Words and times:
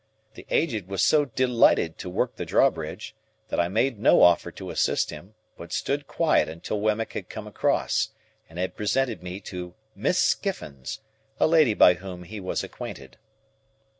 The 0.33 0.47
Aged 0.49 0.87
was 0.87 1.03
so 1.03 1.25
delighted 1.25 1.99
to 1.99 2.09
work 2.09 2.35
the 2.35 2.43
drawbridge, 2.43 3.15
that 3.49 3.59
I 3.59 3.67
made 3.67 3.99
no 3.99 4.23
offer 4.23 4.51
to 4.51 4.71
assist 4.71 5.11
him, 5.11 5.35
but 5.55 5.71
stood 5.71 6.07
quiet 6.07 6.49
until 6.49 6.81
Wemmick 6.81 7.13
had 7.13 7.29
come 7.29 7.45
across, 7.45 8.09
and 8.49 8.57
had 8.57 8.75
presented 8.75 9.21
me 9.21 9.39
to 9.41 9.75
Miss 9.93 10.17
Skiffins; 10.17 11.01
a 11.39 11.45
lady 11.45 11.75
by 11.75 11.93
whom 11.93 12.23
he 12.23 12.39
was 12.39 12.63
accompanied. 12.63 13.19